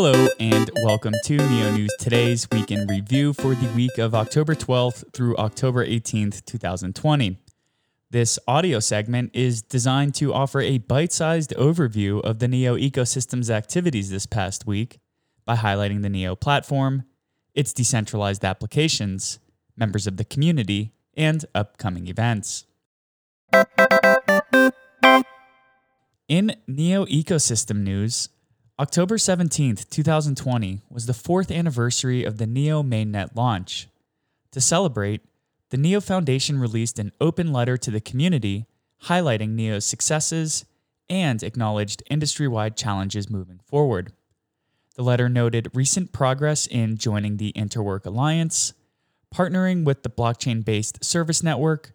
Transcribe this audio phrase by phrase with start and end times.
[0.00, 4.54] Hello and welcome to Neo News Today's Week in Review for the week of October
[4.54, 7.36] 12th through October 18th, 2020.
[8.08, 13.50] This audio segment is designed to offer a bite sized overview of the Neo ecosystem's
[13.50, 15.00] activities this past week
[15.44, 17.02] by highlighting the Neo platform,
[17.52, 19.40] its decentralized applications,
[19.76, 22.66] members of the community, and upcoming events.
[26.28, 28.28] In Neo ecosystem news,
[28.80, 33.88] October 17th, 2020 was the fourth anniversary of the Neo mainnet launch.
[34.52, 35.20] To celebrate,
[35.70, 38.66] the Neo Foundation released an open letter to the community
[39.06, 40.64] highlighting Neo's successes
[41.10, 44.12] and acknowledged industry wide challenges moving forward.
[44.94, 48.74] The letter noted recent progress in joining the Interwork Alliance,
[49.34, 51.94] partnering with the blockchain based service network,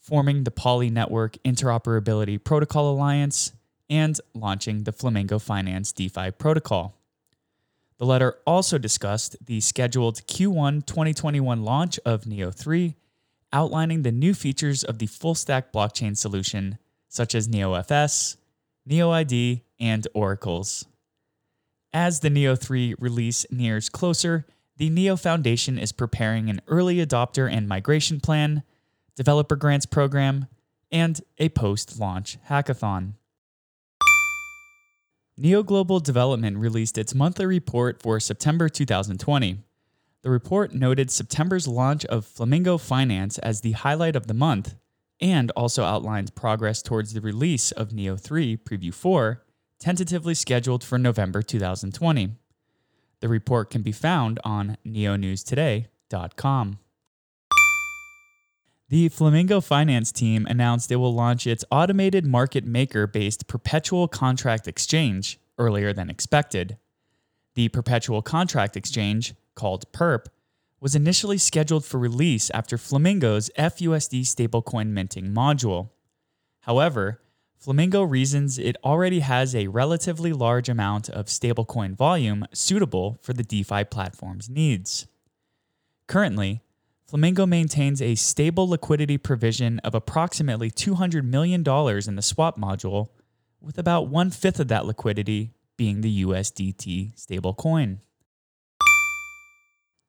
[0.00, 3.52] forming the Poly Network Interoperability Protocol Alliance,
[3.92, 6.96] and launching the Flamingo Finance DeFi protocol.
[7.98, 12.96] The letter also discussed the scheduled Q1 2021 launch of Neo 3,
[13.52, 18.36] outlining the new features of the full stack blockchain solution, such as NeoFS,
[18.88, 20.86] NeoID, and Oracles.
[21.92, 24.46] As the Neo 3 release nears closer,
[24.78, 28.62] the Neo Foundation is preparing an early adopter and migration plan,
[29.16, 30.46] developer grants program,
[30.90, 33.12] and a post launch hackathon.
[35.42, 39.58] Neo Global Development released its monthly report for September 2020.
[40.22, 44.76] The report noted September's launch of Flamingo Finance as the highlight of the month
[45.20, 49.42] and also outlined progress towards the release of Neo 3 Preview 4,
[49.80, 52.36] tentatively scheduled for November 2020.
[53.18, 56.78] The report can be found on neonewstoday.com.
[58.92, 64.68] The Flamingo Finance team announced it will launch its automated market maker based perpetual contract
[64.68, 66.76] exchange earlier than expected.
[67.54, 70.26] The perpetual contract exchange, called PERP,
[70.78, 75.88] was initially scheduled for release after Flamingo's FUSD stablecoin minting module.
[76.60, 77.22] However,
[77.56, 83.42] Flamingo reasons it already has a relatively large amount of stablecoin volume suitable for the
[83.42, 85.06] DeFi platform's needs.
[86.08, 86.60] Currently,
[87.12, 93.08] Flamingo maintains a stable liquidity provision of approximately $200 million in the swap module,
[93.60, 97.98] with about one fifth of that liquidity being the USDT stablecoin.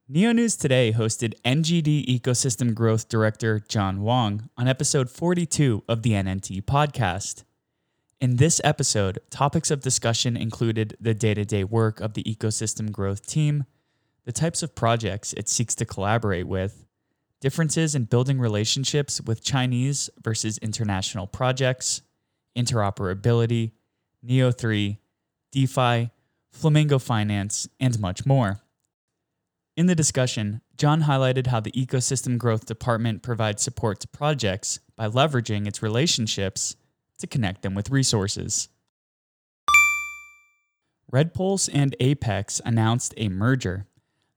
[0.07, 6.11] Neo News Today hosted NGD Ecosystem Growth Director John Wong on episode 42 of the
[6.11, 7.43] NNT podcast.
[8.21, 12.93] In this episode, topics of discussion included the day to day work of the ecosystem
[12.93, 13.65] growth team,
[14.23, 16.85] the types of projects it seeks to collaborate with,
[17.43, 22.01] differences in building relationships with Chinese versus international projects,
[22.57, 23.73] interoperability,
[24.25, 24.97] Neo3,
[25.51, 26.09] DeFi,
[26.53, 28.61] Flamingo Finance, and much more.
[29.75, 35.09] In the discussion, John highlighted how the Ecosystem Growth Department provides support to projects by
[35.09, 36.77] leveraging its relationships
[37.19, 38.69] to connect them with resources.
[41.11, 43.85] RedPulse and Apex announced a merger.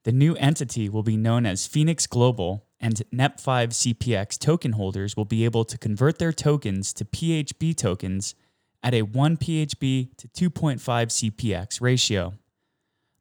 [0.03, 5.25] The new entity will be known as Phoenix Global and NEP5 CPX token holders will
[5.25, 8.37] be able to convert their tokens to PHB tokens
[8.81, 12.35] at a 1 PHB to 2.5 CPX ratio.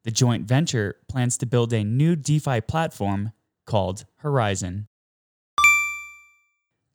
[0.03, 3.31] The joint venture plans to build a new DeFi platform
[3.65, 4.87] called Horizon.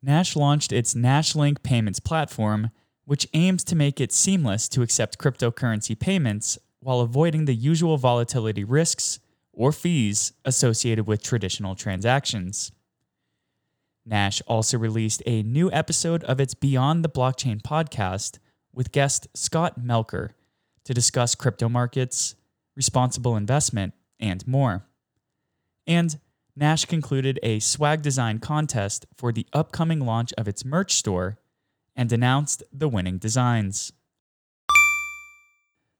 [0.01, 2.69] Nash launched its NashLink payments platform,
[3.03, 8.63] which aims to make it seamless to accept cryptocurrency payments while avoiding the usual volatility
[8.63, 9.19] risks
[9.53, 12.71] or fees associated with traditional transactions.
[14.05, 18.39] Nash also released a new episode of its Beyond the Blockchain podcast
[18.73, 20.29] with guest Scott Melker
[20.85, 22.35] to discuss crypto markets,
[22.75, 24.85] responsible investment, and more.
[25.85, 26.19] And
[26.55, 31.37] Nash concluded a swag design contest for the upcoming launch of its merch store
[31.95, 33.91] and announced the winning designs.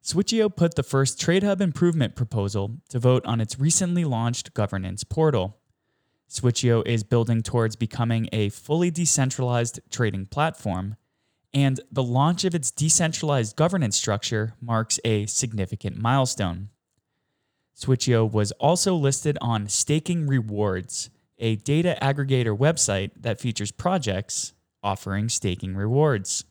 [0.03, 5.57] Switcheo put the first TradeHub improvement proposal to vote on its recently launched governance portal.
[6.27, 10.95] Switcheo is building towards becoming a fully decentralized trading platform,
[11.53, 16.69] and the launch of its decentralized governance structure marks a significant milestone.
[17.77, 25.29] Switcheo was also listed on Staking Rewards, a data aggregator website that features projects offering
[25.29, 26.45] staking rewards.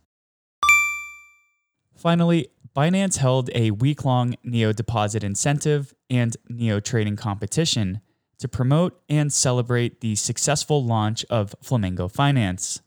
[1.97, 8.01] Finally, Binance held a week long Neo deposit incentive and Neo trading competition
[8.39, 12.81] to promote and celebrate the successful launch of Flamingo Finance.